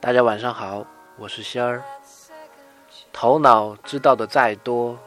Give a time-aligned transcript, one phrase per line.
[0.00, 0.84] 大家晚上好，
[1.16, 1.84] 我是仙儿。
[3.12, 4.98] 头脑知道的再多，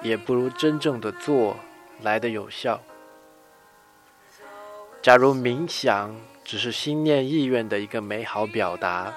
[0.00, 1.56] 也不如真正的做
[2.02, 2.80] 来的有效。
[5.02, 6.14] 假如冥想
[6.44, 9.12] 只是心念意愿的一个美好表达，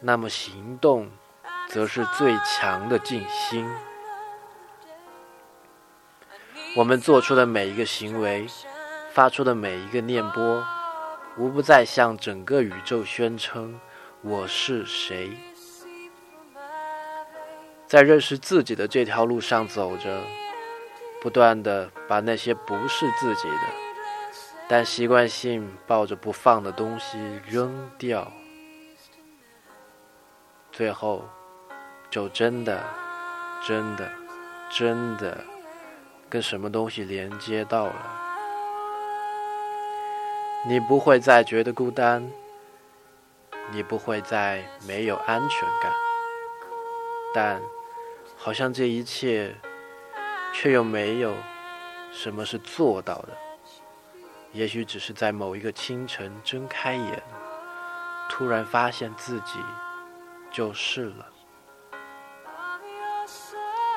[0.00, 1.10] 那么行动
[1.68, 3.70] 则是最强的静心。
[6.76, 8.46] 我们做出的每一个行为，
[9.12, 10.64] 发出的每一个念波，
[11.40, 13.80] 无不在向整个宇宙宣称
[14.20, 15.30] 我是谁。
[17.86, 20.20] 在认识自己的这条路上走着，
[21.22, 23.62] 不断的把那些不是自己的，
[24.68, 28.30] 但习惯性抱着不放的东西扔掉，
[30.70, 31.26] 最后
[32.10, 32.84] 就真的、
[33.66, 34.12] 真的、
[34.68, 35.42] 真的。
[36.28, 38.29] 跟什么东西连接到了？
[40.66, 42.30] 你不会再觉得孤单，
[43.72, 45.90] 你不会再没有安全感，
[47.34, 47.60] 但
[48.36, 49.54] 好像这一切
[50.52, 51.34] 却又没有
[52.12, 53.28] 什么是做到的。
[54.52, 57.22] 也许只是在某一个清晨睁开眼，
[58.28, 59.58] 突然发现自己
[60.50, 61.26] 就是了。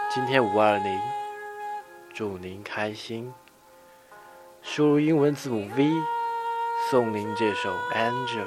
[0.10, 1.00] 今天五二零。
[2.14, 3.34] 祝您开心。
[4.62, 5.92] 输入英文字母 V，
[6.90, 8.44] 送您这首《Angel》，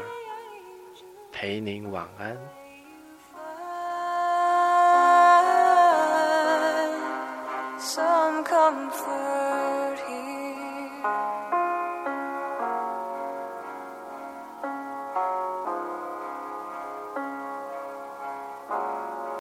[1.33, 2.37] 陪您晚安。
[7.79, 11.46] Some comfort here.